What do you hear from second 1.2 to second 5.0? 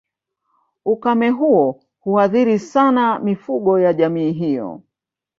huo huathiri sana mifugo ya jamii hiyo